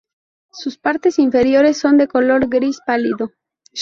Sus 0.51 0.79
partes 0.79 1.19
inferiores 1.19 1.77
son 1.77 1.95
de 1.99 2.07
color 2.07 2.49
gris 2.49 2.79
pálido. 2.83 3.29